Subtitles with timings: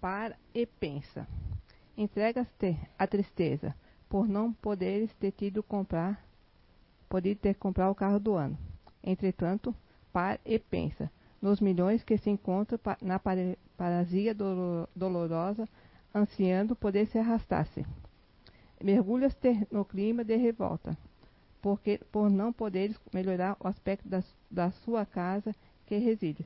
[0.00, 1.26] para e pensa.
[1.96, 3.74] Entregas-te à tristeza,
[4.08, 6.24] por não poderes ter tido comprar,
[7.08, 8.58] podido ter comprar o carro do ano.
[9.02, 9.74] Entretanto,
[10.12, 13.20] para e pensa nos milhões que se encontram na
[13.76, 14.34] paralisia
[14.94, 15.68] dolorosa,
[16.14, 17.86] ansiando poder se arrastar-se.
[18.82, 20.96] Mergulhas-te no clima de revolta,
[21.60, 25.54] porque por não poderes melhorar o aspecto da, da sua casa
[25.86, 26.44] que reside.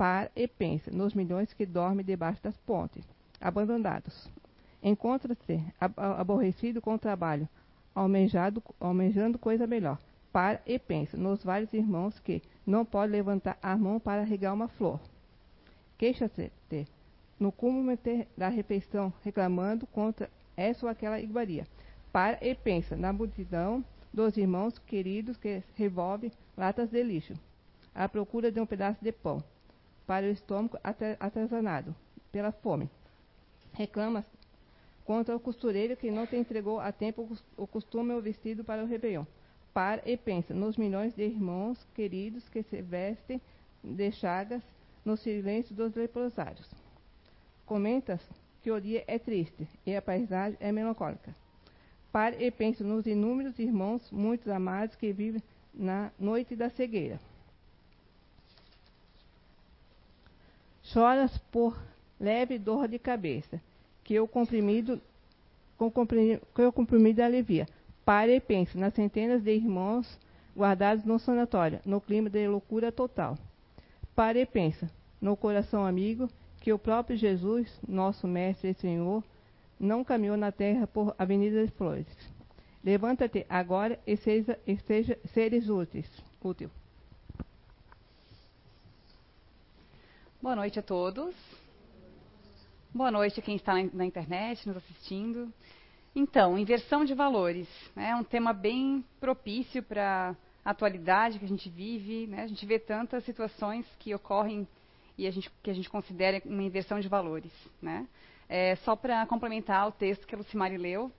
[0.00, 3.04] Para e pensa nos milhões que dormem debaixo das pontes,
[3.38, 4.30] abandonados.
[4.82, 7.46] Encontra-se aborrecido com o trabalho,
[7.94, 9.98] almejado, almejando coisa melhor.
[10.32, 14.68] Para e pensa nos vários irmãos que não podem levantar a mão para regar uma
[14.68, 14.98] flor.
[15.98, 16.50] Queixa-se
[17.38, 17.94] no cúmulo
[18.34, 21.66] da refeição, reclamando contra essa ou aquela iguaria.
[22.10, 27.34] Para e pensa na multidão dos irmãos queridos que revolvem latas de lixo,
[27.94, 29.44] à procura de um pedaço de pão,
[30.06, 30.78] para o estômago
[31.18, 31.94] atazanado
[32.32, 32.88] pela fome.
[33.72, 34.24] Reclama
[35.04, 38.86] contra o costureiro que não te entregou a tempo o costume ou vestido para o
[38.86, 39.26] rebelião.
[39.72, 43.40] Para e pensa nos milhões de irmãos queridos que se vestem
[43.82, 44.62] de chagas
[45.04, 46.68] no silêncio dos leprosários.
[47.64, 48.20] Comentas
[48.62, 51.34] que o dia é triste e a paisagem é melancólica.
[52.12, 55.42] Para e pensa nos inúmeros irmãos, muitos amados, que vivem
[55.72, 57.20] na noite da cegueira.
[60.92, 61.80] Choras por
[62.18, 63.60] leve dor de cabeça,
[64.02, 65.00] que o comprimido,
[65.78, 67.68] com comprimido, que o comprimido alivia.
[68.04, 70.18] Pare e pense nas centenas de irmãos
[70.56, 73.38] guardados no sanatório, no clima de loucura total.
[74.16, 76.28] Pare e pensa no coração amigo
[76.60, 79.22] que o próprio Jesus, nosso Mestre e Senhor,
[79.78, 82.06] não caminhou na terra por avenidas de flores.
[82.82, 86.10] Levanta-te agora e seja, e seja seres úteis.
[86.42, 86.68] Útil.
[90.42, 91.34] Boa noite a todos.
[92.94, 95.52] Boa noite a quem está na internet nos assistindo.
[96.16, 101.48] Então, inversão de valores né, é um tema bem propício para a atualidade que a
[101.48, 102.26] gente vive.
[102.26, 102.44] Né?
[102.44, 104.66] A gente vê tantas situações que ocorrem
[105.18, 107.52] e a gente, que a gente considera uma inversão de valores.
[107.82, 108.08] Né?
[108.48, 111.12] É, só para complementar o texto que a Lucimari leu,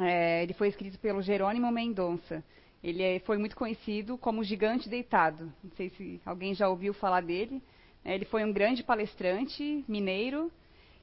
[0.00, 2.42] é, ele foi escrito pelo Jerônimo Mendonça.
[2.82, 5.52] Ele é, foi muito conhecido como o Gigante Deitado.
[5.62, 7.62] Não sei se alguém já ouviu falar dele.
[8.04, 10.52] É, ele foi um grande palestrante mineiro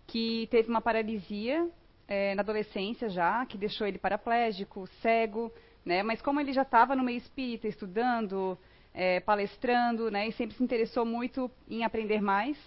[0.07, 1.67] que teve uma paralisia
[2.07, 5.51] é, na adolescência já, que deixou ele paraplégico, cego,
[5.85, 6.03] né?
[6.03, 8.57] Mas como ele já estava no meio espírita, estudando,
[8.93, 10.27] é, palestrando, né?
[10.27, 12.57] E sempre se interessou muito em aprender mais,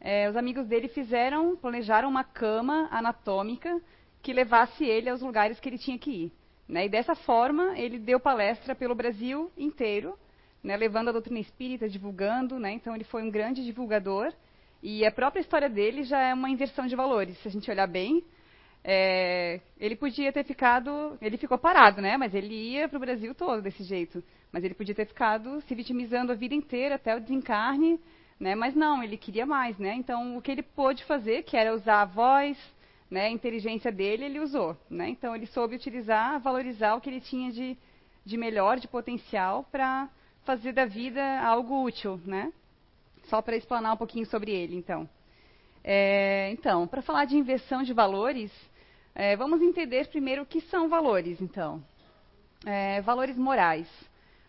[0.00, 3.80] é, os amigos dele fizeram, planejaram uma cama anatômica
[4.22, 6.32] que levasse ele aos lugares que ele tinha que ir.
[6.68, 6.86] Né?
[6.86, 10.18] E dessa forma, ele deu palestra pelo Brasil inteiro,
[10.64, 10.76] né?
[10.76, 12.58] levando a doutrina espírita, divulgando.
[12.58, 12.72] Né?
[12.72, 14.32] Então, ele foi um grande divulgador
[14.82, 17.86] e a própria história dele já é uma inversão de valores, se a gente olhar
[17.86, 18.22] bem.
[18.84, 22.18] É, ele podia ter ficado, ele ficou parado, né?
[22.18, 24.22] Mas ele ia para o Brasil todo desse jeito.
[24.52, 27.98] Mas ele podia ter ficado se vitimizando a vida inteira até o desencarne,
[28.38, 28.54] né?
[28.54, 29.94] Mas não, ele queria mais, né?
[29.94, 32.58] Então o que ele pôde fazer, que era usar a voz,
[33.10, 33.24] né?
[33.24, 35.08] A inteligência dele, ele usou, né?
[35.08, 37.74] Então ele soube utilizar, valorizar o que ele tinha de,
[38.22, 40.10] de melhor, de potencial para
[40.44, 42.52] fazer da vida algo útil, né?
[43.24, 45.08] Só para explanar um pouquinho sobre ele, então.
[45.82, 48.52] É, então, para falar de inversão de valores,
[49.14, 51.82] é, vamos entender primeiro o que são valores, então.
[52.64, 53.88] É, valores morais.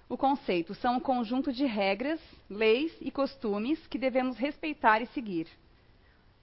[0.08, 5.48] O conceito são um conjunto de regras, leis e costumes que devemos respeitar e seguir.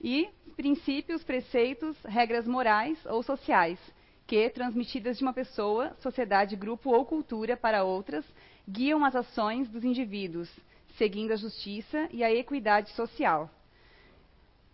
[0.00, 3.78] E princípios, preceitos, regras morais ou sociais,
[4.26, 8.24] que, transmitidas de uma pessoa, sociedade, grupo ou cultura para outras,
[8.68, 10.50] guiam as ações dos indivíduos,
[10.96, 13.50] seguindo a justiça e a equidade social.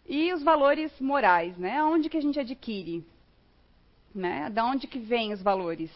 [0.07, 1.83] E os valores morais, né?
[1.83, 3.05] Onde que a gente adquire?
[4.15, 4.49] Né?
[4.51, 5.91] Da onde que vêm os valores?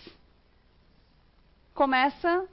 [1.75, 2.47] Começa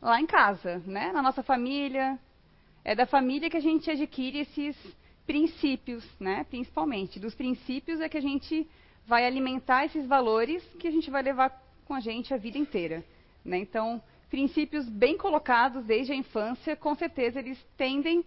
[0.00, 1.12] lá em casa, né?
[1.12, 2.18] Na nossa família.
[2.84, 4.76] É da família que a gente adquire esses
[5.26, 6.44] princípios, né?
[6.44, 7.20] Principalmente.
[7.20, 8.66] Dos princípios é que a gente
[9.06, 11.50] vai alimentar esses valores que a gente vai levar
[11.84, 13.04] com a gente a vida inteira.
[13.44, 13.58] Né?
[13.58, 18.24] Então, princípios bem colocados desde a infância, com certeza eles tendem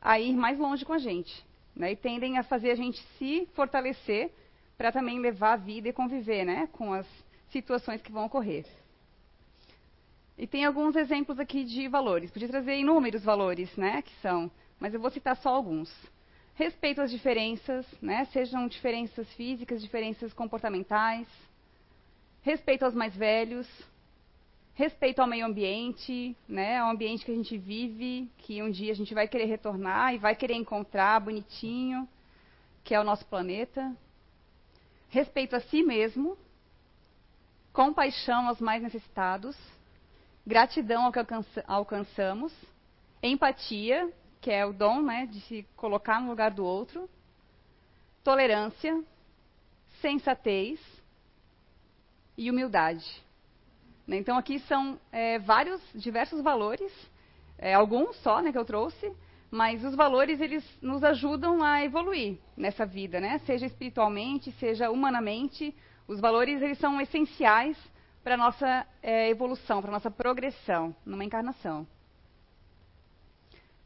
[0.00, 1.44] a ir mais longe com a gente.
[1.74, 1.90] Né?
[1.90, 4.30] E tendem a fazer a gente se fortalecer
[4.76, 6.68] para também levar a vida e conviver né?
[6.70, 7.04] com as
[7.50, 8.64] situações que vão ocorrer.
[10.38, 12.30] E tem alguns exemplos aqui de valores.
[12.30, 15.92] Podia trazer inúmeros valores, né, que são, mas eu vou citar só alguns.
[16.54, 21.26] Respeito às diferenças, né, sejam diferenças físicas, diferenças comportamentais.
[22.42, 23.66] Respeito aos mais velhos,
[24.78, 28.94] respeito ao meio ambiente, né, ao ambiente que a gente vive, que um dia a
[28.94, 32.08] gente vai querer retornar e vai querer encontrar bonitinho.
[32.84, 33.94] que é o nosso planeta,
[35.10, 36.38] respeito a si mesmo,
[37.70, 39.54] compaixão aos mais necessitados,
[40.46, 42.52] gratidão ao que alcança, alcançamos,
[43.22, 44.10] empatia,
[44.40, 47.10] que é o dom né, de se colocar no lugar do outro,
[48.24, 49.04] tolerância,
[50.00, 50.80] sensatez
[52.38, 53.27] e humildade.
[54.08, 56.90] Né, então aqui são é, vários, diversos valores,
[57.58, 59.12] é, alguns só né, que eu trouxe,
[59.50, 63.38] mas os valores eles nos ajudam a evoluir nessa vida, né?
[63.46, 65.74] Seja espiritualmente, seja humanamente,
[66.06, 67.76] os valores eles são essenciais
[68.24, 71.86] para a nossa é, evolução, para a nossa progressão numa encarnação.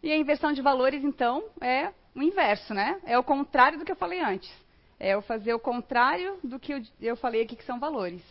[0.02, 3.00] E a inversão de valores, então, é o inverso, né?
[3.04, 4.52] É o contrário do que eu falei antes.
[4.98, 8.22] É eu fazer o contrário do que eu, eu falei aqui que são valores.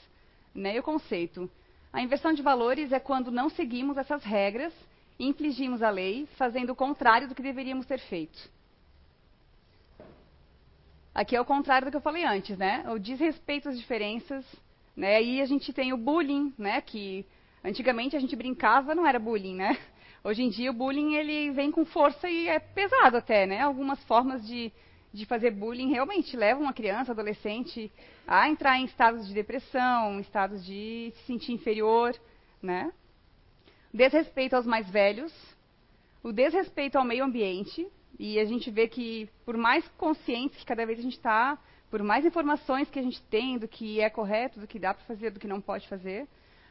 [0.54, 0.76] Né?
[0.76, 1.50] E o conceito.
[1.94, 4.74] A inversão de valores é quando não seguimos essas regras
[5.20, 8.50] infligimos a lei, fazendo o contrário do que deveríamos ter feito.
[11.14, 12.84] Aqui é o contrário do que eu falei antes, né?
[12.90, 14.46] O desrespeito às diferenças,
[14.96, 15.18] né?
[15.18, 16.82] Aí a gente tem o bullying, né?
[16.82, 17.26] Que
[17.64, 19.78] antigamente a gente brincava, não era bullying, né?
[20.24, 23.60] Hoje em dia o bullying ele vem com força e é pesado até, né?
[23.60, 24.72] Algumas formas de,
[25.14, 27.92] de fazer bullying realmente levam uma criança, adolescente
[28.26, 32.16] a entrar em estados de depressão, estados de se sentir inferior,
[32.62, 32.92] né?
[33.94, 35.34] desrespeito aos mais velhos,
[36.24, 37.86] o desrespeito ao meio ambiente,
[38.18, 41.58] e a gente vê que, por mais conscientes que cada vez a gente está,
[41.90, 45.04] por mais informações que a gente tem do que é correto, do que dá para
[45.06, 46.28] fazer, do que não pode fazer,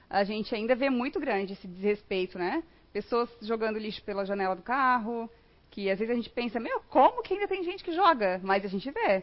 [0.08, 2.62] a gente ainda vê muito grande esse desrespeito, né?
[2.92, 5.30] Pessoas jogando lixo pela janela do carro,
[5.70, 8.40] que às vezes a gente pensa, meu, como que ainda tem gente que joga?
[8.42, 9.22] Mas a gente vê.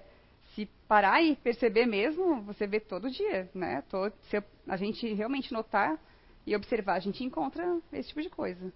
[0.56, 3.84] Se parar e perceber mesmo, você vê todo dia, né?
[3.90, 6.00] Todo, se a gente realmente notar
[6.46, 8.72] e observar, a gente encontra esse tipo de coisa.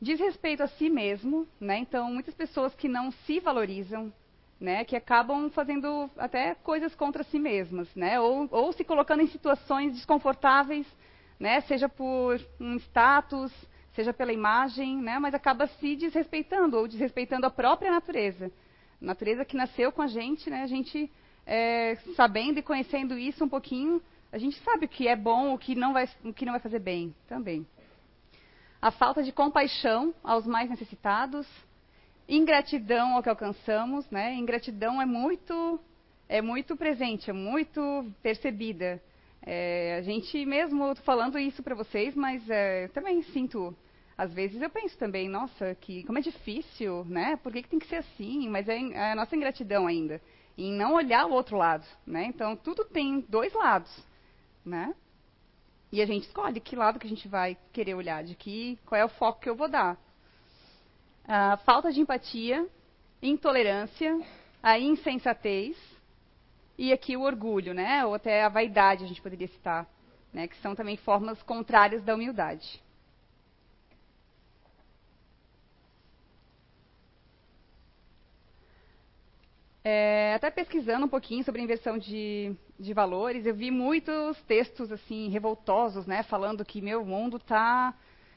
[0.00, 1.78] Diz respeito a si mesmo, né?
[1.78, 4.12] Então, muitas pessoas que não se valorizam,
[4.58, 4.84] né?
[4.84, 8.18] Que acabam fazendo até coisas contra si mesmas, né?
[8.18, 10.86] Ou, ou se colocando em situações desconfortáveis,
[11.38, 11.60] né?
[11.62, 13.52] Seja por um status,
[13.94, 15.18] seja pela imagem, né?
[15.18, 18.50] Mas acaba se desrespeitando ou desrespeitando a própria natureza.
[19.00, 20.62] A natureza que nasceu com a gente, né?
[20.62, 21.10] A gente
[21.46, 25.58] é, sabendo e conhecendo isso um pouquinho, a gente sabe o que é bom, o
[25.58, 27.66] que não vai, o que não vai fazer bem também.
[28.80, 31.46] A falta de compaixão aos mais necessitados,
[32.28, 34.34] ingratidão ao que alcançamos, né?
[34.34, 35.78] Ingratidão é muito
[36.28, 39.02] é muito presente, é muito percebida.
[39.44, 43.76] É, a gente mesmo, eu tô falando isso para vocês, mas é, também sinto.
[44.16, 47.36] Às vezes eu penso também, nossa, que como é difícil, né?
[47.36, 48.48] Por que, que tem que ser assim?
[48.48, 50.20] Mas é, é a nossa ingratidão ainda
[50.56, 52.26] em não olhar o outro lado, né?
[52.26, 53.90] Então tudo tem dois lados
[54.64, 54.94] né?
[55.90, 59.00] E a gente escolhe que lado que a gente vai querer olhar, de que qual
[59.00, 59.98] é o foco que eu vou dar.
[61.24, 62.66] A falta de empatia,
[63.20, 64.18] intolerância,
[64.62, 65.76] a insensatez
[66.76, 68.04] e aqui o orgulho, né?
[68.04, 69.86] Ou até a vaidade a gente poderia citar,
[70.32, 70.48] né?
[70.48, 72.82] Que são também formas contrárias da humildade.
[79.84, 85.28] É, até pesquisando um pouquinho sobre inversão de, de valores, eu vi muitos textos assim
[85.28, 87.92] revoltosos, né, falando que meu mundo está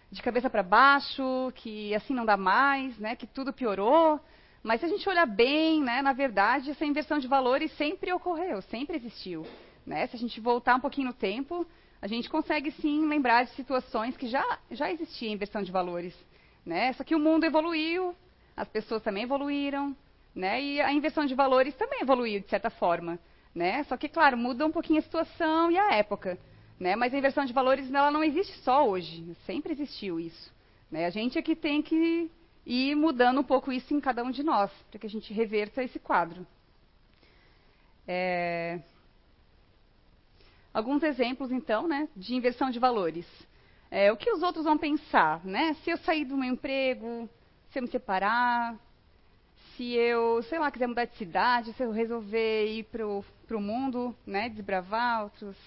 [0.10, 4.20] de cabeça para baixo, que assim não dá mais, né, que tudo piorou.
[4.66, 8.64] Mas se a gente olhar bem, né, na verdade, essa inversão de valores sempre ocorreu,
[8.64, 9.46] sempre existiu.
[9.86, 10.08] Né?
[10.08, 11.68] Se a gente voltar um pouquinho no tempo,
[12.02, 16.16] a gente consegue sim lembrar de situações que já, já existia inversão de valores.
[16.66, 16.92] Né?
[16.94, 18.16] Só que o mundo evoluiu,
[18.58, 19.96] as pessoas também evoluíram,
[20.34, 20.60] né?
[20.60, 23.20] E a inversão de valores também evoluiu, de certa forma.
[23.54, 23.84] Né?
[23.84, 26.40] Só que, claro, muda um pouquinho a situação e a época.
[26.80, 26.96] Né?
[26.96, 29.38] Mas a inversão de valores ela não existe só hoje.
[29.46, 30.52] Sempre existiu isso.
[30.90, 31.06] Né?
[31.06, 32.32] A gente é que tem que
[32.66, 35.84] ir mudando um pouco isso em cada um de nós, para que a gente reverta
[35.84, 36.46] esse quadro.
[38.08, 38.80] É...
[40.74, 43.26] Alguns exemplos, então, né, de inversão de valores.
[43.90, 45.44] É, o que os outros vão pensar?
[45.46, 45.74] Né?
[45.76, 47.30] Se eu sair do meu emprego,
[47.70, 48.76] se eu me separar,
[49.76, 54.16] se eu, sei lá, quiser mudar de cidade, se eu resolver ir para o mundo,
[54.26, 55.58] né, desbravar outros,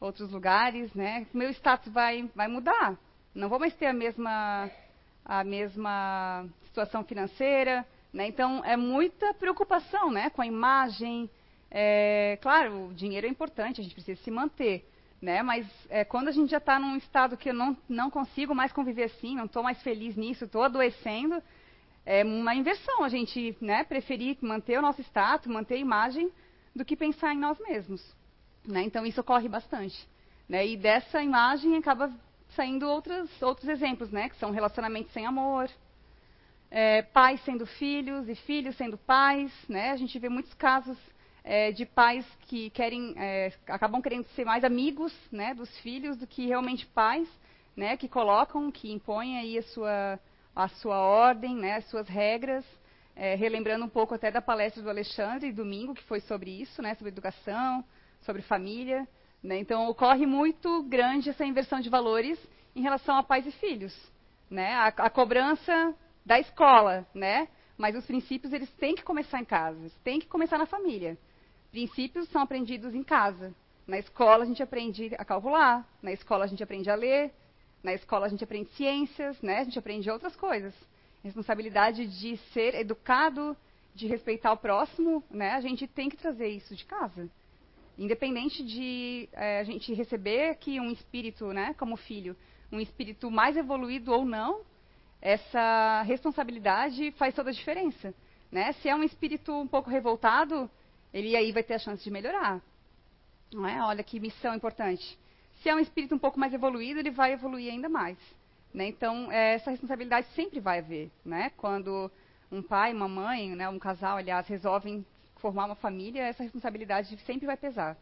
[0.00, 2.98] outros lugares, né, meu status vai, vai mudar.
[3.34, 4.70] Não vou mais ter a mesma,
[5.24, 11.30] a mesma situação financeira, né, então é muita preocupação, né, com a imagem.
[11.70, 14.88] É, claro, o dinheiro é importante, a gente precisa se manter,
[15.20, 18.54] né, mas é, quando a gente já está num estado que eu não, não consigo
[18.54, 21.42] mais conviver assim, não estou mais feliz nisso, estou adoecendo,
[22.06, 26.30] é uma inversão a gente né, preferir manter o nosso status, manter a imagem,
[26.74, 28.02] do que pensar em nós mesmos.
[28.66, 28.82] Né?
[28.82, 30.08] Então, isso ocorre bastante.
[30.48, 30.66] Né?
[30.66, 32.12] E dessa imagem acaba
[32.54, 34.28] saindo outros, outros exemplos, né?
[34.28, 35.70] que são relacionamentos sem amor,
[36.70, 39.92] é, pais sendo filhos e filhos sendo pais, né?
[39.92, 40.98] A gente vê muitos casos
[41.44, 46.26] é, de pais que querem, é, acabam querendo ser mais amigos, né, dos filhos do
[46.26, 47.28] que realmente pais,
[47.76, 47.96] né?
[47.96, 50.18] Que colocam, que impõem aí a sua
[50.56, 51.76] a sua ordem, né?
[51.76, 52.64] As suas regras.
[53.16, 56.94] É, relembrando um pouco até da palestra do Alexandre domingo que foi sobre isso, né?
[56.96, 57.84] Sobre educação,
[58.22, 59.06] sobre família.
[59.44, 59.58] Né?
[59.58, 62.38] Então ocorre muito grande essa inversão de valores
[62.74, 63.94] em relação a pais e filhos,
[64.48, 64.72] né?
[64.72, 67.46] A, a cobrança da escola, né?
[67.76, 71.18] Mas os princípios eles têm que começar em casa, têm que começar na família.
[71.70, 73.54] Princípios são aprendidos em casa.
[73.86, 77.30] Na escola a gente aprende a calcular, na escola a gente aprende a ler,
[77.82, 79.58] na escola a gente aprende ciências, né?
[79.58, 80.74] A gente aprende outras coisas.
[81.22, 83.54] Responsabilidade de ser educado,
[83.94, 85.50] de respeitar o próximo, né?
[85.50, 87.28] A gente tem que trazer isso de casa.
[87.98, 92.36] Independente de é, a gente receber aqui um espírito, né, como filho,
[92.72, 94.62] um espírito mais evoluído ou não,
[95.22, 98.12] essa responsabilidade faz toda a diferença.
[98.50, 98.72] Né?
[98.74, 100.70] Se é um espírito um pouco revoltado,
[101.12, 102.60] ele aí vai ter a chance de melhorar.
[103.52, 103.80] Não é?
[103.82, 105.18] Olha que missão importante.
[105.62, 108.18] Se é um espírito um pouco mais evoluído, ele vai evoluir ainda mais.
[108.72, 108.88] Né?
[108.88, 111.10] Então, é, essa responsabilidade sempre vai haver.
[111.24, 111.50] Né?
[111.56, 112.10] Quando
[112.50, 115.06] um pai, uma mãe, né, um casal, aliás, resolvem
[115.44, 117.98] formar uma família, essa responsabilidade sempre vai pesar.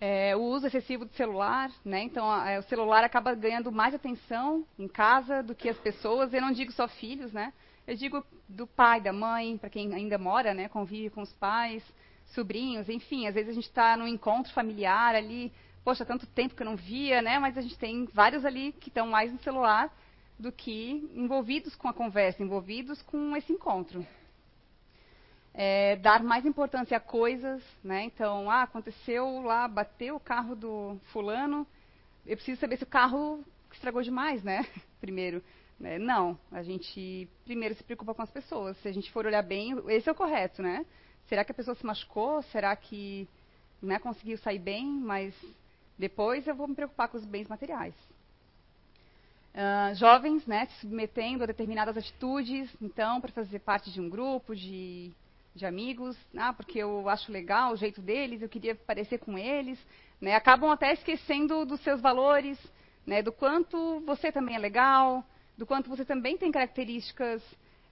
[0.00, 2.04] É, o uso excessivo do celular, né?
[2.04, 6.32] Então, é, o celular acaba ganhando mais atenção em casa do que as pessoas.
[6.32, 7.52] Eu não digo só filhos, né?
[7.84, 10.68] Eu digo do pai, da mãe, para quem ainda mora, né?
[10.68, 11.82] Convive com os pais,
[12.26, 13.26] sobrinhos, enfim.
[13.26, 15.52] Às vezes a gente está num encontro familiar ali.
[15.82, 17.40] Poxa, tanto tempo que eu não via, né?
[17.40, 19.92] Mas a gente tem vários ali que estão mais no celular
[20.38, 24.06] do que envolvidos com a conversa, envolvidos com esse encontro
[25.54, 28.04] é, dar mais importância a coisas, né?
[28.04, 31.66] Então, ah, aconteceu lá, bateu o carro do fulano,
[32.26, 34.64] eu preciso saber se o carro estragou demais, né?
[35.00, 35.42] Primeiro.
[35.78, 35.98] Né?
[35.98, 38.76] Não, a gente primeiro se preocupa com as pessoas.
[38.78, 40.86] Se a gente for olhar bem, esse é o correto, né?
[41.28, 42.40] Será que a pessoa se machucou?
[42.44, 43.28] Será que
[43.82, 44.86] né, conseguiu sair bem?
[44.86, 45.34] Mas
[45.98, 47.94] depois eu vou me preocupar com os bens materiais.
[49.52, 54.56] Uh, jovens, né, se submetendo a determinadas atitudes, então, para fazer parte de um grupo,
[54.56, 55.12] de
[55.54, 59.78] de amigos, ah, porque eu acho legal o jeito deles, eu queria parecer com eles,
[60.20, 60.34] né?
[60.34, 62.58] Acabam até esquecendo dos seus valores,
[63.06, 63.22] né?
[63.22, 65.24] Do quanto você também é legal,
[65.56, 67.42] do quanto você também tem características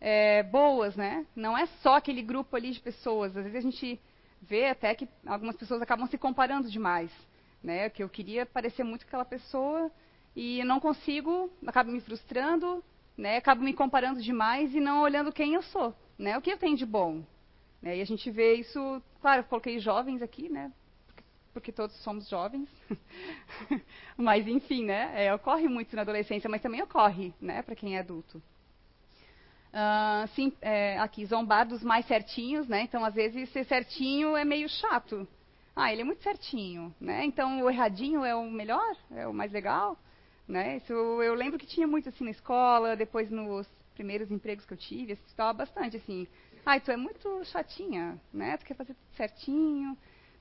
[0.00, 1.26] é, boas, né?
[1.36, 3.36] Não é só aquele grupo ali de pessoas.
[3.36, 4.00] Às vezes a gente
[4.40, 7.10] vê até que algumas pessoas acabam se comparando demais,
[7.62, 7.90] né?
[7.90, 9.90] Que eu queria parecer muito com aquela pessoa
[10.34, 12.82] e não consigo, acabo me frustrando,
[13.16, 13.36] né?
[13.36, 16.38] Acabo me comparando demais e não olhando quem eu sou, né?
[16.38, 17.22] O que eu tenho de bom,
[17.82, 17.98] né?
[17.98, 20.72] E a gente vê isso, claro, eu coloquei jovens aqui, né?
[21.52, 22.68] Porque, todos somos jovens.
[24.16, 25.24] mas, enfim, né?
[25.26, 27.62] É, ocorre muito na adolescência, mas também ocorre, né?
[27.62, 28.40] Para quem é adulto.
[29.72, 32.82] Uh, sim, é, aqui, zombar dos mais certinhos, né?
[32.82, 35.26] Então, às vezes, ser certinho é meio chato.
[35.74, 37.24] Ah, ele é muito certinho, né?
[37.24, 39.96] Então, o erradinho é o melhor, é o mais legal,
[40.46, 40.76] né?
[40.76, 44.78] Isso eu lembro que tinha muito assim na escola, depois nos primeiros empregos que eu
[44.78, 46.26] tive, estava bastante assim.
[46.64, 48.56] Ai, tu é muito chatinha, né?
[48.56, 49.96] Tu quer fazer tudo certinho.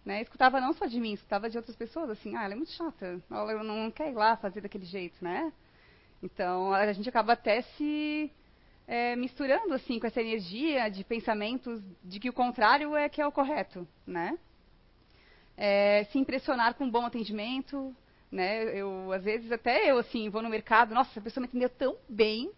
[0.05, 0.21] Né?
[0.21, 3.21] Escutava não só de mim, escutava de outras pessoas, assim, ah, ela é muito chata,
[3.29, 5.51] ela não quer ir lá fazer daquele jeito, né?
[6.23, 8.31] Então, a gente acaba até se
[8.87, 13.27] é, misturando, assim, com essa energia de pensamentos de que o contrário é que é
[13.27, 14.37] o correto, né?
[15.55, 17.95] É, se impressionar com um bom atendimento,
[18.31, 18.63] né?
[18.75, 21.97] Eu, às vezes, até eu, assim, vou no mercado, nossa, a pessoa me atendeu tão
[22.07, 22.51] bem,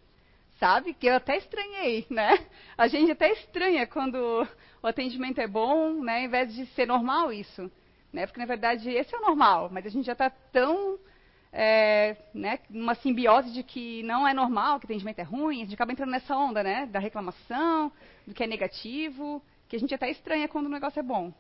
[0.62, 0.94] sabe?
[0.94, 2.38] Que eu até estranhei, né?
[2.78, 4.48] A gente até estranha quando
[4.84, 6.20] o atendimento é bom, né?
[6.20, 7.70] Ao invés de ser normal isso,
[8.14, 8.28] né?
[8.28, 11.00] Porque na verdade esse é o normal, mas a gente já está tão
[11.52, 15.66] é, né, numa simbiose de que não é normal, que o atendimento é ruim, a
[15.66, 16.86] gente acaba entrando nessa onda, né?
[16.86, 17.92] Da reclamação,
[18.28, 21.34] do que é negativo, que a gente até estranha quando o negócio é bom.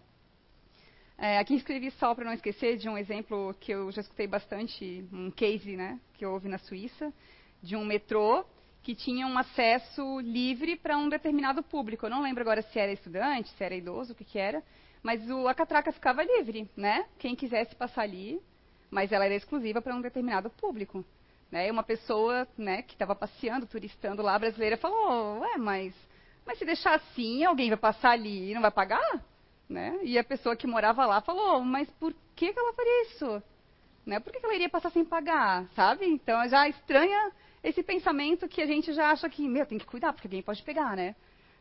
[1.15, 5.07] É, aqui escrevi só para não esquecer de um exemplo que eu já escutei bastante,
[5.13, 5.99] um case, né?
[6.15, 7.13] Que houve na Suíça,
[7.61, 8.43] de um metrô
[8.83, 12.05] que tinham acesso livre para um determinado público.
[12.05, 14.63] Eu não lembro agora se era estudante, se era idoso, o que, que era,
[15.03, 17.05] mas o, a catraca ficava livre, né?
[17.19, 18.41] Quem quisesse passar ali,
[18.89, 21.05] mas ela era exclusiva para um determinado público.
[21.51, 21.71] Né?
[21.71, 25.93] Uma pessoa né, que estava passeando, turistando lá, brasileira, falou, ué, mas,
[26.45, 29.23] mas se deixar assim, alguém vai passar ali e não vai pagar?
[29.67, 29.99] Né?
[30.03, 33.43] E a pessoa que morava lá falou, mas por que, que ela faria isso?
[34.05, 34.19] Né?
[34.19, 35.67] Por que, ela iria passar sem pagar?
[35.75, 36.05] Sabe?
[36.05, 37.31] Então já estranha
[37.63, 40.63] esse pensamento que a gente já acha que, meu, tem que cuidar, porque alguém pode
[40.63, 41.15] pegar, né?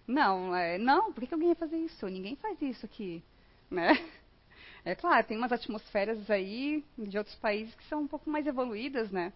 [0.06, 2.06] Não, é, não, por que, alguém ia fazer isso?
[2.08, 3.22] Ninguém faz isso aqui,
[3.70, 3.92] né?
[4.82, 9.10] É claro, tem umas atmosferas aí de outros países que são um pouco mais evoluídas,
[9.10, 9.30] né?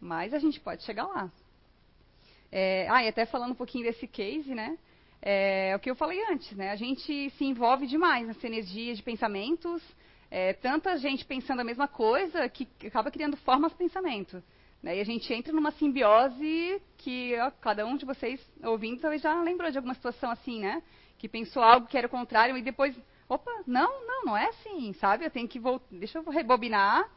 [0.00, 1.30] Mas a gente pode chegar lá.
[2.50, 4.78] É, ah, e até falando um pouquinho desse case, né?
[5.20, 6.70] É, o que eu falei antes, né?
[6.70, 9.82] A gente se envolve demais nessa energia de pensamentos,
[10.30, 14.42] é, tanta gente pensando a mesma coisa que acaba criando formas de pensamento.
[14.82, 14.98] Né?
[14.98, 19.42] E a gente entra numa simbiose que ó, cada um de vocês ouvindo talvez já
[19.42, 20.82] lembrou de alguma situação assim, né?
[21.18, 22.96] Que pensou algo que era o contrário e depois,
[23.28, 25.24] opa, não, não, não é assim, sabe?
[25.24, 27.10] Eu tenho que voltar, deixa eu rebobinar.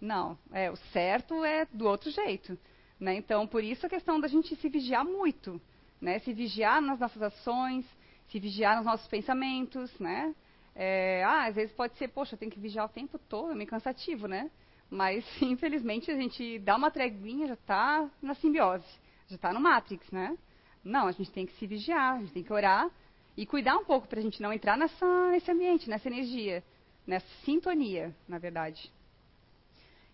[0.00, 2.58] Não, é, o certo é do outro jeito.
[2.98, 3.14] Né?
[3.16, 5.60] Então, por isso a questão da gente se vigiar muito.
[6.00, 6.18] Né?
[6.20, 7.84] Se vigiar nas nossas ações,
[8.28, 10.34] se vigiar nos nossos pensamentos, né?
[10.74, 13.54] É, ah, às vezes pode ser, poxa, eu tenho que vigiar o tempo todo, é
[13.54, 14.50] meio cansativo, né?
[14.90, 18.86] Mas, infelizmente, a gente dá uma treguinha, já está na simbiose,
[19.28, 20.36] já está no Matrix, né?
[20.82, 22.90] Não, a gente tem que se vigiar, a gente tem que orar
[23.36, 26.62] e cuidar um pouco para a gente não entrar nessa, nesse ambiente, nessa energia,
[27.06, 28.92] nessa sintonia, na verdade.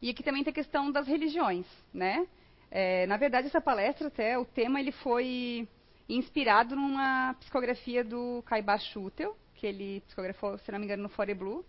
[0.01, 2.27] E aqui também tem a questão das religiões, né?
[2.71, 5.69] É, na verdade, essa palestra, até, o tema ele foi
[6.09, 11.35] inspirado numa psicografia do Kaiba Schutel, que ele psicografou, se não me engano, no Fore
[11.35, 11.63] Blue,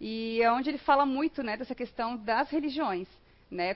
[0.00, 3.06] e é onde ele fala muito né, dessa questão das religiões.
[3.50, 3.74] Né?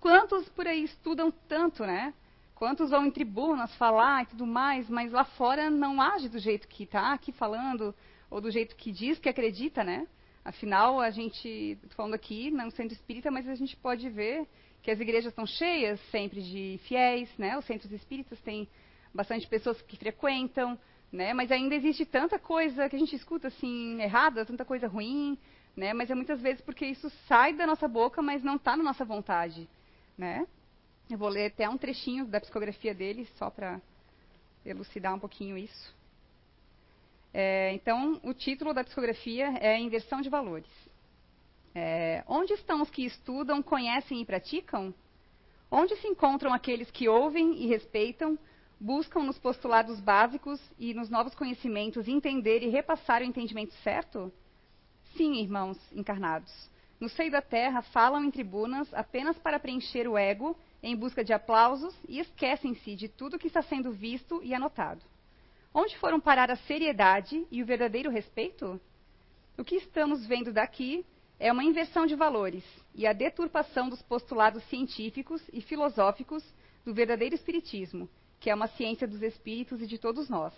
[0.00, 2.14] Quantos por aí estudam tanto, né?
[2.54, 6.68] Quantos vão em tribunas falar e tudo mais, mas lá fora não age do jeito
[6.68, 7.92] que está aqui falando,
[8.30, 10.06] ou do jeito que diz que acredita, né?
[10.44, 11.48] Afinal, a gente,
[11.82, 14.46] estou falando aqui no centro espírita, mas a gente pode ver
[14.80, 17.56] que as igrejas estão cheias sempre de fiéis, né?
[17.58, 18.68] Os centros espíritas têm
[19.12, 20.78] bastante pessoas que frequentam,
[21.12, 21.34] né?
[21.34, 25.38] Mas ainda existe tanta coisa que a gente escuta assim errada, tanta coisa ruim,
[25.76, 25.92] né?
[25.92, 29.04] Mas é muitas vezes porque isso sai da nossa boca, mas não está na nossa
[29.04, 29.68] vontade,
[30.16, 30.46] né?
[31.10, 33.80] Eu vou ler até um trechinho da psicografia dele, só para
[34.64, 35.94] elucidar um pouquinho isso.
[37.34, 40.70] É, então, o título da psicografia é Inversão de Valores.
[41.74, 44.94] É, onde estão os que estudam, conhecem e praticam?
[45.70, 48.38] Onde se encontram aqueles que ouvem e respeitam,
[48.82, 54.32] buscam nos postulados básicos e nos novos conhecimentos entender e repassar o entendimento certo?
[55.16, 56.52] Sim, irmãos encarnados.
[56.98, 61.32] No seio da terra falam em tribunas apenas para preencher o ego em busca de
[61.32, 65.00] aplausos e esquecem-se de tudo que está sendo visto e anotado.
[65.72, 68.80] Onde foram parar a seriedade e o verdadeiro respeito?
[69.56, 71.06] O que estamos vendo daqui
[71.38, 72.64] é uma inversão de valores
[72.96, 76.44] e a deturpação dos postulados científicos e filosóficos
[76.84, 78.08] do verdadeiro espiritismo,
[78.42, 80.52] que é uma ciência dos espíritos e de todos nós.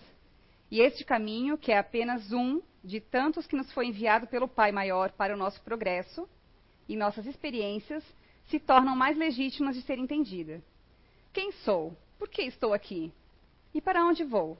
[0.70, 4.72] E este caminho, que é apenas um de tantos que nos foi enviado pelo Pai
[4.72, 6.26] Maior para o nosso progresso
[6.88, 8.02] e nossas experiências,
[8.46, 10.64] se tornam mais legítimas de ser entendida.
[11.30, 11.94] Quem sou?
[12.18, 13.12] Por que estou aqui?
[13.74, 14.58] E para onde vou?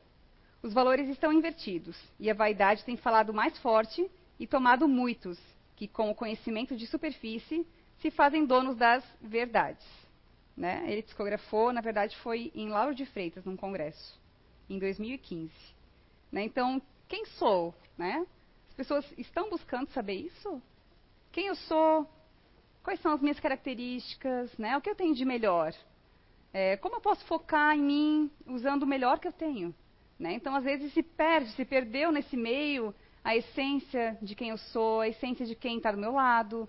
[0.62, 4.06] Os valores estão invertidos e a vaidade tem falado mais forte
[4.38, 5.38] e tomado muitos,
[5.76, 7.66] que com o conhecimento de superfície
[8.00, 10.03] se fazem donos das verdades.
[10.56, 10.84] Né?
[10.86, 14.20] Ele psicografou, na verdade, foi em Lauro de Freitas, num congresso,
[14.68, 15.52] em 2015.
[16.30, 16.44] Né?
[16.44, 17.74] Então, quem sou?
[17.98, 18.24] Né?
[18.68, 20.62] As pessoas estão buscando saber isso?
[21.32, 22.08] Quem eu sou?
[22.82, 24.56] Quais são as minhas características?
[24.56, 24.76] Né?
[24.76, 25.74] O que eu tenho de melhor?
[26.52, 29.74] É, como eu posso focar em mim usando o melhor que eu tenho?
[30.18, 30.34] Né?
[30.34, 35.00] Então, às vezes, se perde, se perdeu nesse meio a essência de quem eu sou,
[35.00, 36.68] a essência de quem está do meu lado,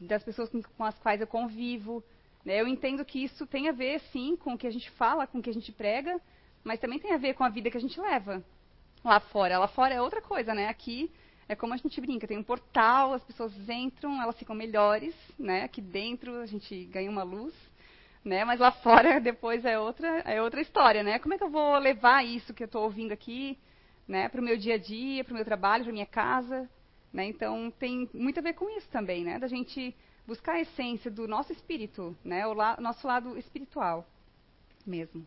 [0.00, 2.02] das pessoas com as quais eu convivo.
[2.44, 2.60] Né?
[2.60, 5.38] Eu entendo que isso tem a ver, sim, com o que a gente fala, com
[5.38, 6.20] o que a gente prega,
[6.64, 8.42] mas também tem a ver com a vida que a gente leva
[9.04, 9.58] lá fora.
[9.58, 10.68] Lá fora é outra coisa, né?
[10.68, 11.10] Aqui
[11.48, 15.64] é como a gente brinca, tem um portal, as pessoas entram, elas ficam melhores, né?
[15.64, 17.54] Aqui dentro a gente ganha uma luz,
[18.24, 18.44] né?
[18.44, 21.18] Mas lá fora depois é outra, é outra história, né?
[21.18, 23.58] Como é que eu vou levar isso que eu estou ouvindo aqui,
[24.06, 24.28] né?
[24.28, 26.68] Para o meu dia a dia, para o meu trabalho, para minha casa,
[27.12, 27.24] né?
[27.26, 29.38] Então tem muito a ver com isso também, né?
[29.38, 29.96] Da gente
[30.28, 32.46] buscar a essência do nosso espírito, né?
[32.46, 34.06] O la nosso lado espiritual
[34.86, 35.26] mesmo.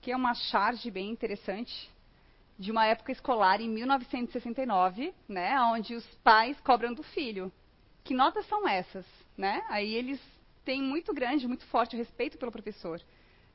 [0.00, 1.90] Que é uma charge bem interessante
[2.58, 5.60] de uma época escolar em 1969, né?
[5.64, 7.52] Onde os pais cobram do filho.
[8.02, 9.04] Que notas são essas,
[9.36, 9.62] né?
[9.68, 10.18] Aí eles
[10.64, 13.02] têm muito grande, muito forte o respeito pelo professor.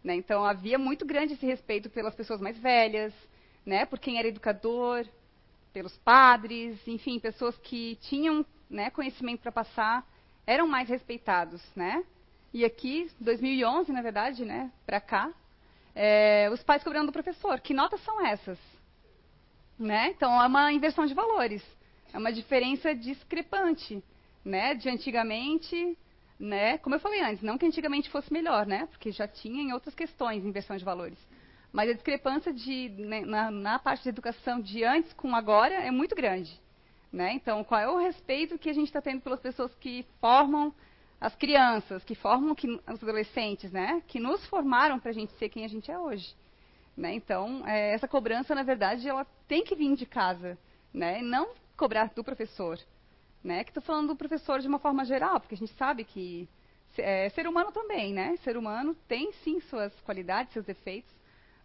[0.03, 0.15] Né?
[0.15, 3.11] Então havia muito grande esse respeito pelas pessoas mais velhas,
[3.65, 3.83] né?
[3.83, 5.07] Por quem era educador,
[5.73, 10.05] pelos padres, enfim, pessoas que tinham né, conhecimento para passar,
[10.45, 12.03] eram mais respeitados, né?
[12.53, 15.31] E aqui, 2011, na verdade, né, para cá,
[15.95, 17.59] é, os pais cobrando do professor.
[17.61, 18.59] Que notas são essas?
[19.77, 20.09] Né?
[20.09, 21.63] Então, é uma inversão de valores.
[22.11, 24.03] É uma diferença discrepante,
[24.45, 24.75] né?
[24.75, 25.97] De antigamente,
[26.39, 26.77] né?
[26.79, 28.87] Como eu falei antes, não que antigamente fosse melhor, né?
[28.87, 31.17] Porque já tinha em outras questões inversão de valores.
[31.71, 35.89] Mas a discrepância de, né, na, na, parte de educação de antes com agora é
[35.89, 36.61] muito grande.
[37.13, 37.33] Né?
[37.33, 40.73] Então, qual é o respeito que a gente está tendo pelas pessoas que formam
[41.23, 45.47] as crianças que formam que, os adolescentes, né, que nos formaram para a gente ser
[45.47, 46.35] quem a gente é hoje.
[46.97, 47.13] Né?
[47.13, 50.57] Então, é, essa cobrança, na verdade, ela tem que vir de casa,
[50.93, 51.21] né?
[51.21, 52.77] não cobrar do professor.
[53.41, 53.63] Né?
[53.63, 56.49] Que estou falando do professor de uma forma geral, porque a gente sabe que
[56.97, 58.35] é, ser humano também, né?
[58.43, 61.11] Ser humano tem sim suas qualidades, seus defeitos,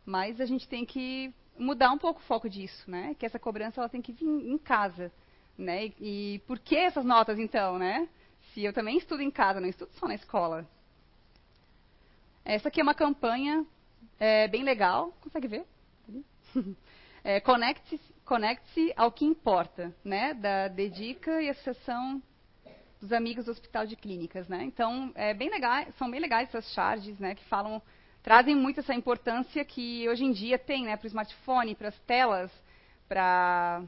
[0.04, 3.14] mas a gente tem que mudar um pouco o foco disso, né?
[3.18, 5.12] Que essa cobrança ela tem que vir em casa,
[5.58, 5.86] né?
[5.86, 8.08] E, e por que essas notas então, né?
[8.58, 10.66] se eu também estudo em casa, não estudo só na escola.
[12.44, 13.64] Essa aqui é uma campanha
[14.18, 15.64] é, bem legal, consegue ver?
[17.24, 20.32] É, Conecte-se conecte ao que importa, né?
[20.34, 22.22] Da Dedica e Associação
[23.00, 24.62] dos Amigos do Hospital de Clínicas, né?
[24.62, 27.34] Então, é bem legal, são bem legais essas charges, né?
[27.34, 27.82] Que falam,
[28.22, 30.96] trazem muito essa importância que hoje em dia tem, né?
[30.96, 32.52] Para o smartphone, para as telas,
[33.08, 33.82] para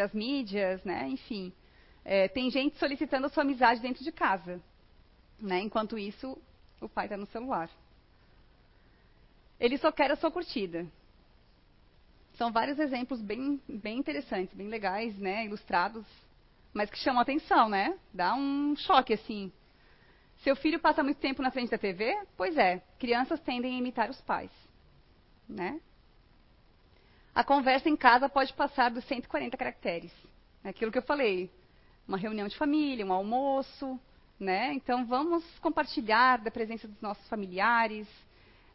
[0.00, 1.08] as mídias, né?
[1.08, 1.52] Enfim.
[2.04, 4.60] É, tem gente solicitando a sua amizade dentro de casa.
[5.40, 5.60] Né?
[5.60, 6.38] Enquanto isso,
[6.80, 7.70] o pai está no celular.
[9.60, 10.86] Ele só quer a sua curtida.
[12.34, 15.44] São vários exemplos bem, bem interessantes, bem legais, né?
[15.44, 16.06] ilustrados,
[16.72, 17.96] mas que chamam a atenção, né?
[18.12, 19.52] Dá um choque, assim.
[20.38, 22.18] Seu filho passa muito tempo na frente da TV?
[22.36, 24.50] Pois é, crianças tendem a imitar os pais.
[25.48, 25.80] Né?
[27.34, 30.12] A conversa em casa pode passar dos 140 caracteres.
[30.62, 31.50] É aquilo que eu falei
[32.06, 33.98] uma reunião de família, um almoço,
[34.38, 34.74] né?
[34.74, 38.06] Então vamos compartilhar da presença dos nossos familiares,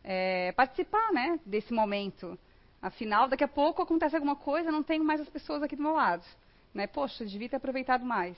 [0.03, 2.37] é, participar, né, desse momento.
[2.81, 5.93] Afinal, daqui a pouco acontece alguma coisa, não tenho mais as pessoas aqui do meu
[5.93, 6.25] lado,
[6.73, 6.87] né?
[6.87, 8.37] Poxa, devia ter aproveitado mais.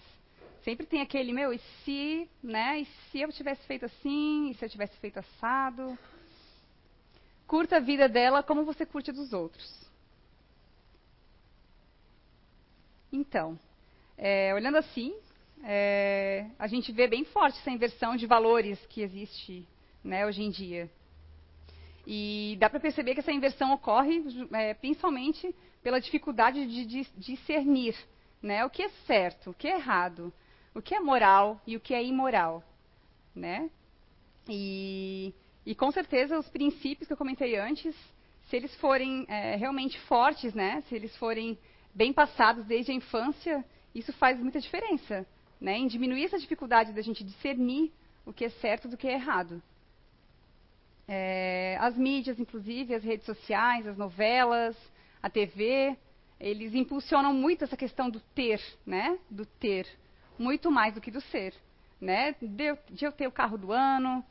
[0.64, 2.82] Sempre tem aquele meu e se, né?
[2.82, 5.98] E se eu tivesse feito assim, e se eu tivesse feito assado?
[7.48, 9.89] Curta a vida dela como você curte a dos outros.
[13.12, 13.58] Então,
[14.18, 15.16] é, olhando assim,
[15.64, 19.68] é, a gente vê bem forte essa inversão de valores que existe
[20.04, 20.90] né, hoje em dia.
[22.06, 27.96] E dá para perceber que essa inversão ocorre é, principalmente pela dificuldade de, discernir
[28.42, 30.34] né, o que é certo, o que é errado,
[30.74, 32.64] o que é moral e o que é imoral.
[33.36, 33.70] Né?
[34.48, 35.34] E,
[35.66, 37.96] e com certeza os princípios que eu comentei antes,
[38.50, 41.58] se eles forem é, realmente fortes, né, se eles forem
[41.94, 45.26] bem passados desde a infância, isso faz muita diferença,
[45.60, 45.78] né?
[45.78, 47.92] Em diminuir essa dificuldade da gente discernir
[48.26, 49.62] o que é certo do que é errado.
[51.08, 54.78] É, as mídias, inclusive, as redes sociais, as novelas,
[55.22, 55.98] a TV,
[56.40, 59.18] eles impulsionam muito essa questão do ter, né?
[59.30, 59.88] Do ter,
[60.38, 61.54] muito mais do que do ser,
[62.00, 62.34] né?
[62.40, 64.24] De, de eu ter o carro do ano,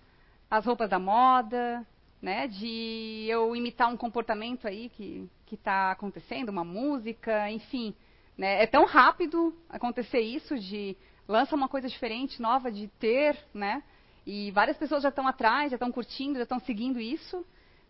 [0.51, 1.85] as roupas da moda,
[2.23, 2.47] né?
[2.47, 7.95] De eu imitar um comportamento aí que que está acontecendo, uma música, enfim.
[8.37, 8.63] Né?
[8.63, 13.83] É tão rápido acontecer isso de lança uma coisa diferente, nova de ter, né?
[14.27, 17.45] E várias pessoas já estão atrás, já estão curtindo, já estão seguindo isso,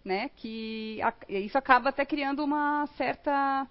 [0.05, 0.31] né?
[0.37, 3.67] Que a, isso acaba até criando uma certa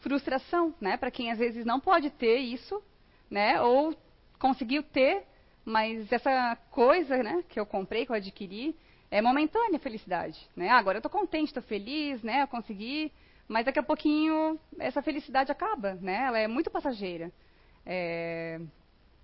[0.00, 0.96] frustração, né?
[0.96, 2.80] Para quem às vezes não pode ter isso,
[3.28, 3.60] né?
[3.60, 3.94] Ou
[4.38, 5.24] conseguiu ter,
[5.64, 7.44] mas essa coisa, né?
[7.48, 8.76] Que eu comprei, que eu adquiri,
[9.10, 10.68] é momentânea felicidade, né?
[10.68, 12.42] Ah, agora eu estou contente, estou feliz, né?
[12.42, 13.12] Eu consegui
[13.52, 16.24] mas daqui a pouquinho essa felicidade acaba, né?
[16.24, 17.30] Ela é muito passageira.
[17.84, 18.58] É...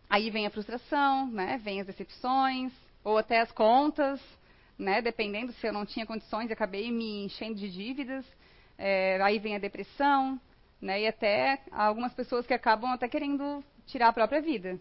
[0.08, 1.58] Aí vem a frustração, né?
[1.64, 2.70] Vem as decepções,
[3.02, 4.20] ou até as contas,
[4.78, 5.00] né?
[5.00, 8.24] Dependendo se eu não tinha condições acabei me enchendo de dívidas.
[8.76, 9.18] É...
[9.22, 10.38] Aí vem a depressão,
[10.78, 11.00] né?
[11.00, 14.78] E até algumas pessoas que acabam até querendo tirar a própria vida.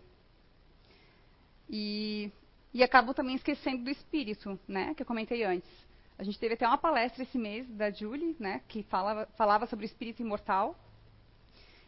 [1.69, 2.29] E,
[2.73, 4.93] e acabam também esquecendo do espírito, né?
[4.93, 5.86] Que eu comentei antes.
[6.17, 9.85] A gente teve até uma palestra esse mês da Julie, né, que falava, falava sobre
[9.85, 10.75] o espírito imortal.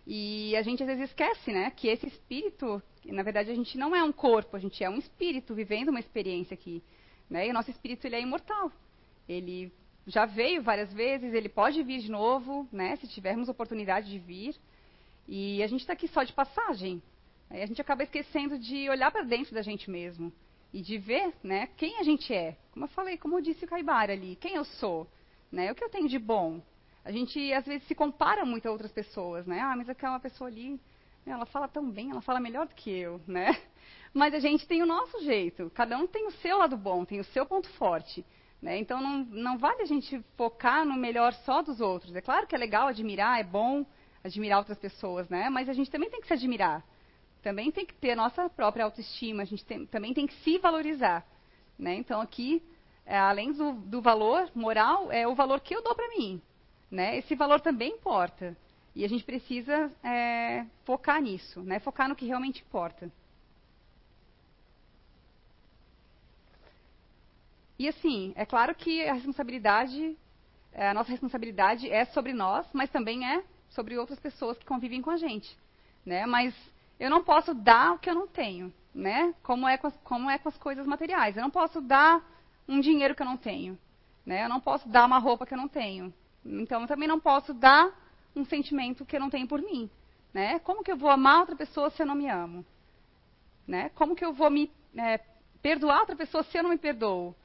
[0.06, 3.96] E a gente às vezes esquece, né, que esse espírito, na verdade a gente não
[3.96, 6.84] é um corpo, a gente é um espírito vivendo uma experiência aqui,
[7.30, 7.48] né?
[7.48, 8.72] E o nosso espírito ele é imortal.
[9.28, 9.72] Ele
[10.06, 14.56] já veio várias vezes, ele pode vir de novo, né, se tivermos oportunidade de vir.
[15.28, 17.02] E a gente está aqui só de passagem.
[17.50, 20.32] Aí a gente acaba esquecendo de olhar para dentro da gente mesmo
[20.73, 22.55] e de ver né, quem a gente é.
[22.71, 25.08] Como eu falei, como disse o Caibara ali, quem eu sou,
[25.51, 26.62] né, o que eu tenho de bom.
[27.03, 29.60] A gente, às vezes, se compara muito a outras pessoas, né?
[29.62, 30.79] Ah, mas aquela pessoa ali,
[31.25, 33.58] ela fala tão bem, ela fala melhor do que eu, né?
[34.13, 37.19] Mas a gente tem o nosso jeito, cada um tem o seu lado bom, tem
[37.19, 38.25] o seu ponto forte.
[38.62, 38.77] Né?
[38.77, 42.15] Então, não, não vale a gente focar no melhor só dos outros.
[42.15, 43.86] É claro que é legal admirar, é bom
[44.23, 45.49] admirar outras pessoas, né?
[45.49, 46.84] Mas a gente também tem que se admirar
[47.41, 50.58] também tem que ter a nossa própria autoestima, a gente tem, também tem que se
[50.58, 51.25] valorizar.
[51.78, 51.95] Né?
[51.95, 52.62] Então, aqui,
[53.06, 56.41] é, além do, do, valor moral, é o valor que eu dou para mim.
[56.91, 57.17] Né?
[57.17, 58.56] Esse valor também importa.
[58.95, 61.80] E a gente precisa é, focar nisso, né?
[61.80, 63.10] focar no que realmente importa.
[67.78, 70.17] E assim, é claro que a responsabilidade,
[70.73, 75.02] é, a nossa responsabilidade é sobre nós, mas também é sobre outras pessoas que convivem
[75.02, 75.58] com a gente,
[76.06, 76.25] né?
[76.25, 76.54] Mas
[76.99, 79.33] eu não posso dar o que eu não tenho, né?
[79.41, 81.38] Como é com as, como é com as coisas materiais.
[81.38, 82.23] Eu não posso dar
[82.67, 83.77] um dinheiro que eu não tenho,
[84.25, 84.43] né?
[84.43, 86.13] Eu não posso dar uma roupa que eu não tenho.
[86.45, 87.89] Então, eu também não posso dar
[88.35, 89.89] um sentimento que eu não tenho por mim,
[90.33, 90.59] né?
[90.59, 92.65] Como que eu vou amar outra pessoa se eu não me amo?
[93.67, 93.89] Né?
[93.89, 95.19] Como que eu vou me é,
[95.62, 97.35] perdoar outra pessoa se eu não me perdoo?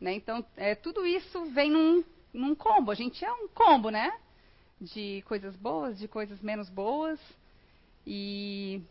[0.00, 0.14] Né?
[0.14, 2.90] Então, é, tudo isso vem num, num combo.
[2.90, 4.12] A gente é um combo, né?
[4.80, 7.20] De coisas boas, de coisas menos boas.
[8.06, 8.82] E,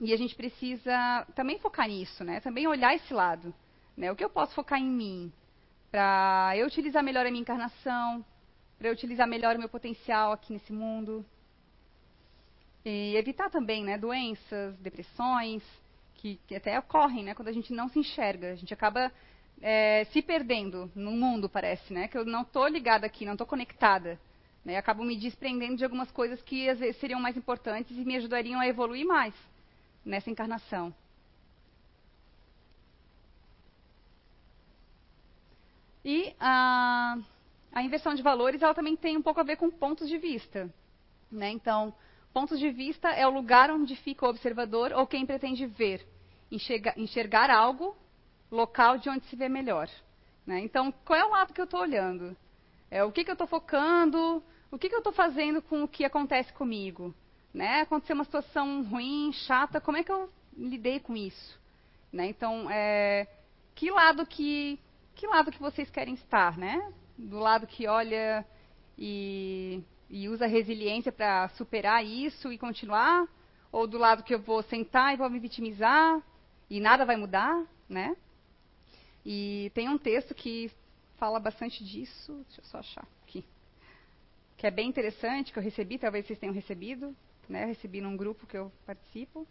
[0.00, 2.40] e a gente precisa também focar nisso, né?
[2.40, 3.54] Também olhar esse lado.
[3.94, 4.10] Né?
[4.10, 5.30] O que eu posso focar em mim?
[5.90, 8.24] Para eu utilizar melhor a minha encarnação,
[8.78, 11.24] para eu utilizar melhor o meu potencial aqui nesse mundo.
[12.82, 15.62] E evitar também né, doenças, depressões,
[16.14, 18.52] que, que até ocorrem né, quando a gente não se enxerga.
[18.52, 19.12] A gente acaba
[19.60, 22.08] é, se perdendo no mundo, parece, né?
[22.08, 24.18] Que eu não estou ligada aqui, não estou conectada.
[24.64, 28.16] Né, acabo me desprendendo de algumas coisas que às vezes seriam mais importantes e me
[28.16, 29.34] ajudariam a evoluir mais
[30.04, 30.94] nessa encarnação.
[36.04, 37.18] E a,
[37.72, 40.72] a inversão de valores ela também tem um pouco a ver com pontos de vista.
[41.30, 41.50] Né?
[41.50, 41.94] Então,
[42.32, 46.06] pontos de vista é o lugar onde fica o observador ou quem pretende ver,
[46.50, 47.96] enxergar, enxergar algo,
[48.50, 49.88] local de onde se vê melhor.
[50.46, 50.60] Né?
[50.60, 52.36] Então, qual é o lado que eu estou olhando?
[52.90, 54.42] É, o que, que eu estou focando?
[54.70, 57.14] O que, que eu estou fazendo com o que acontece comigo?
[57.52, 57.80] Né?
[57.80, 61.58] Aconteceu uma situação ruim, chata, como é que eu lidei com isso?
[62.12, 62.28] Né?
[62.28, 63.26] Então, é,
[63.74, 64.78] que lado que
[65.14, 66.92] que lado que vocês querem estar, né?
[67.18, 68.46] Do lado que olha
[68.96, 73.28] e, e usa resiliência para superar isso e continuar?
[73.70, 76.22] Ou do lado que eu vou sentar e vou me vitimizar
[76.70, 78.16] e nada vai mudar, né?
[79.24, 80.70] E tem um texto que
[81.18, 83.44] fala bastante disso, deixa eu só achar aqui,
[84.56, 87.14] que é bem interessante, que eu recebi, talvez vocês tenham recebido,
[87.50, 87.64] né?
[87.64, 89.46] recebi num grupo que eu participo.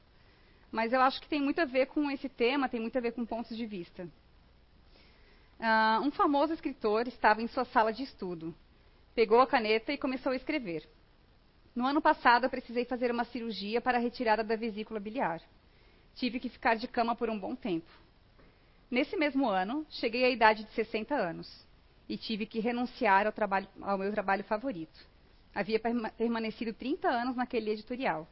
[0.71, 3.11] Mas eu acho que tem muito a ver com esse tema, tem muito a ver
[3.11, 4.07] com pontos de vista.
[5.59, 8.55] Uh, um famoso escritor estava em sua sala de estudo.
[9.13, 10.87] Pegou a caneta e começou a escrever.
[11.75, 15.41] No ano passado, eu precisei fazer uma cirurgia para a retirada da vesícula biliar.
[16.15, 17.89] Tive que ficar de cama por um bom tempo.
[18.89, 21.67] Nesse mesmo ano, cheguei à idade de 60 anos
[22.07, 24.99] e tive que renunciar ao, trabalho, ao meu trabalho favorito.
[25.53, 28.27] Havia permanecido 30 anos naquele editorial.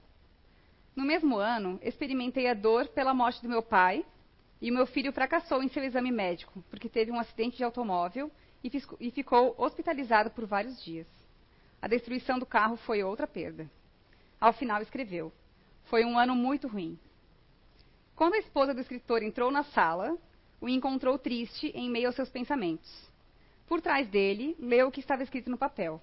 [0.95, 4.06] No mesmo ano, experimentei a dor pela morte do meu pai
[4.62, 8.32] e meu filho fracassou em seu exame médico, porque teve um acidente de automóvel
[8.63, 11.08] e, e ficou hospitalizado por vários dias.
[11.82, 13.69] A destruição do carro foi outra perda.
[14.39, 15.32] Ao final, escreveu:
[15.86, 16.97] Foi um ano muito ruim.
[18.15, 20.17] Quando a esposa do escritor entrou na sala,
[20.60, 22.89] o encontrou triste em meio aos seus pensamentos.
[23.67, 26.01] Por trás dele, leu o que estava escrito no papel.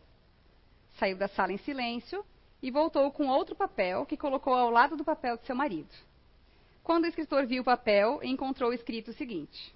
[0.99, 2.25] Saiu da sala em silêncio
[2.63, 5.93] e voltou com outro papel que colocou ao lado do papel de seu marido.
[6.83, 9.75] Quando o escritor viu o papel, encontrou escrito o seguinte: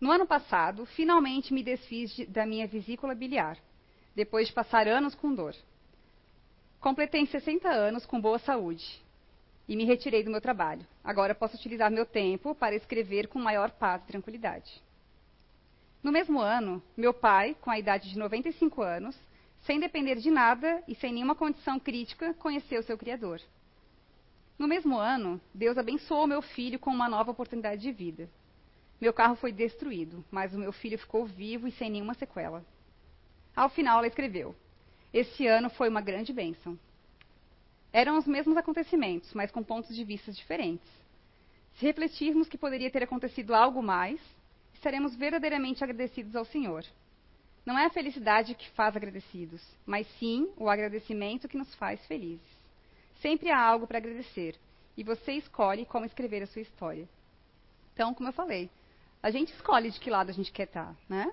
[0.00, 3.58] No ano passado, finalmente me desfiz de, da minha vesícula biliar,
[4.14, 5.54] depois de passar anos com dor.
[6.80, 9.02] Completei 60 anos com boa saúde
[9.68, 10.86] e me retirei do meu trabalho.
[11.02, 14.82] Agora posso utilizar meu tempo para escrever com maior paz e tranquilidade.
[16.02, 19.16] No mesmo ano, meu pai, com a idade de 95 anos,
[19.62, 23.40] sem depender de nada e sem nenhuma condição crítica, conheceu seu Criador.
[24.58, 28.28] No mesmo ano, Deus abençoou meu filho com uma nova oportunidade de vida.
[29.00, 32.64] Meu carro foi destruído, mas o meu filho ficou vivo e sem nenhuma sequela.
[33.54, 34.54] Ao final, ela escreveu:
[35.12, 36.78] Esse ano foi uma grande bênção.
[37.92, 40.88] Eram os mesmos acontecimentos, mas com pontos de vista diferentes.
[41.74, 44.20] Se refletirmos que poderia ter acontecido algo mais,
[44.74, 46.84] estaremos verdadeiramente agradecidos ao Senhor.
[47.64, 52.40] Não é a felicidade que faz agradecidos, mas sim o agradecimento que nos faz felizes.
[53.20, 54.56] Sempre há algo para agradecer.
[54.96, 57.08] E você escolhe como escrever a sua história.
[57.94, 58.68] Então, como eu falei,
[59.22, 61.32] a gente escolhe de que lado a gente quer estar, né?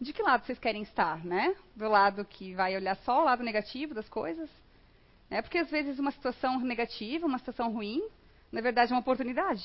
[0.00, 1.54] De que lado vocês querem estar, né?
[1.74, 4.50] Do lado que vai olhar só o lado negativo das coisas?
[5.30, 5.40] Né?
[5.40, 8.02] Porque às vezes uma situação negativa, uma situação ruim,
[8.50, 9.64] na verdade é uma oportunidade.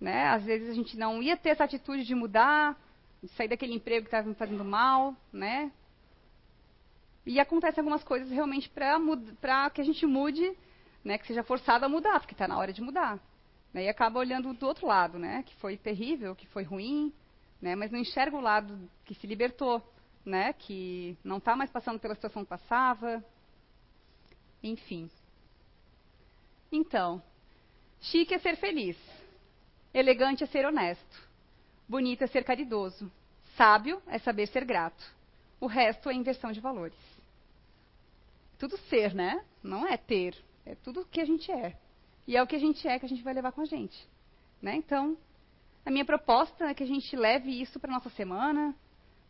[0.00, 0.28] Né?
[0.28, 2.76] Às vezes a gente não ia ter essa atitude de mudar,
[3.26, 5.72] sair daquele emprego que estava me fazendo mal, né?
[7.26, 10.56] E acontecem algumas coisas realmente para que a gente mude,
[11.04, 13.18] né, que seja forçado a mudar, porque está na hora de mudar.
[13.72, 17.12] Né, e acaba olhando do outro lado, né, que foi terrível, que foi ruim,
[17.60, 19.82] né, mas não enxerga o lado que se libertou,
[20.24, 23.22] né, que não está mais passando pela situação que passava.
[24.62, 25.10] Enfim.
[26.72, 27.22] Então,
[28.00, 28.96] chique é ser feliz.
[29.92, 31.27] Elegante é ser honesto.
[31.88, 33.10] Bonito é ser caridoso.
[33.56, 35.04] Sábio é saber ser grato.
[35.60, 36.98] O resto é inversão de valores.
[38.58, 39.44] Tudo ser, né?
[39.62, 40.36] Não é ter.
[40.66, 41.76] É tudo o que a gente é.
[42.26, 43.96] E é o que a gente é que a gente vai levar com a gente.
[44.60, 44.76] Né?
[44.76, 45.16] Então,
[45.86, 48.74] a minha proposta é que a gente leve isso para nossa semana,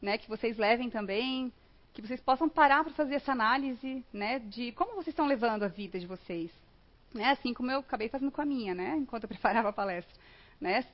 [0.03, 0.19] né?
[0.19, 1.53] que vocês levem também,
[1.93, 4.41] que vocês possam parar para fazer essa análise né?
[4.41, 6.51] de como vocês estão levando a vida de vocês.
[7.15, 7.31] Né?
[7.31, 8.97] Assim como eu acabei fazendo com a minha, né?
[8.97, 10.15] enquanto eu preparava a palestra.
[10.61, 10.85] Né?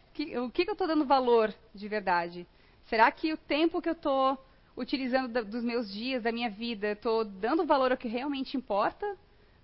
[0.43, 2.47] O que, que eu estou dando valor de verdade?
[2.87, 4.39] Será que o tempo que eu estou
[4.77, 9.17] utilizando da, dos meus dias, da minha vida, estou dando valor ao que realmente importa?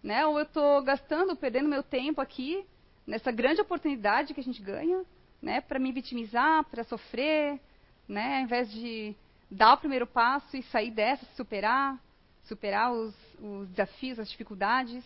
[0.03, 0.25] Né?
[0.27, 2.65] Ou eu estou gastando, perdendo meu tempo aqui,
[3.07, 5.05] nessa grande oportunidade que a gente ganha,
[5.43, 5.61] né?
[5.61, 7.61] para me vitimizar, para sofrer,
[8.09, 8.39] né?
[8.39, 9.15] ao invés de
[9.51, 11.99] dar o primeiro passo e sair dessa, superar,
[12.45, 15.05] superar os, os desafios, as dificuldades.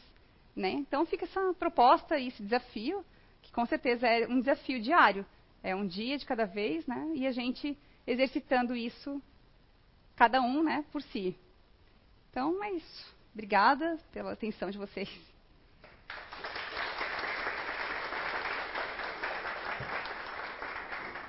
[0.54, 0.70] Né?
[0.70, 3.04] Então fica essa proposta e esse desafio
[3.54, 5.24] com certeza é um desafio diário.
[5.62, 7.12] É um dia de cada vez, né?
[7.14, 9.22] E a gente exercitando isso,
[10.14, 11.34] cada um, né, por si.
[12.30, 13.14] Então é isso.
[13.32, 15.08] Obrigada pela atenção de vocês.